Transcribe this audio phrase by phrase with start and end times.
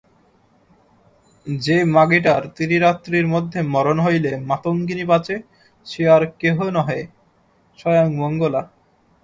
[1.47, 5.35] যে-মাগীটার ত্রিরাত্রির মধ্যে মরণ হইলে মাতঙ্গিনী বাঁচে
[5.87, 7.01] সে আর কেহে নহে
[7.79, 8.61] স্বয়ং মঙ্গলা।